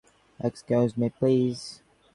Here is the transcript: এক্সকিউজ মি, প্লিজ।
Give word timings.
এক্সকিউজ 0.39 0.89
মি, 0.99 1.07
প্লিজ। 1.17 1.57